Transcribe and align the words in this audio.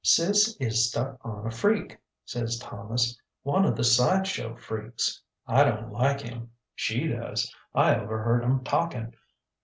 ŌĆ£ŌĆśSis 0.03 0.57
is 0.59 0.89
stuck 0.89 1.19
on 1.23 1.45
a 1.45 1.51
freak, 1.51 1.91
ŌĆÖ 1.91 1.97
says 2.25 2.57
Thomas, 2.57 3.19
ŌĆśone 3.45 3.67
of 3.67 3.75
the 3.75 3.83
side 3.83 4.25
show 4.25 4.55
freaks. 4.55 5.21
I 5.45 5.63
donŌĆÖt 5.63 5.91
like 5.91 6.21
him. 6.21 6.49
She 6.73 7.05
does. 7.05 7.53
I 7.75 7.93
overheard 7.95 8.41
ŌĆÖem 8.41 8.65
talking. 8.65 9.13